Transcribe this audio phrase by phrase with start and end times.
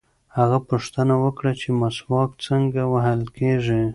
[0.37, 3.83] هغه پوښتنه وکړه چې مسواک څنګه وهل کېږي.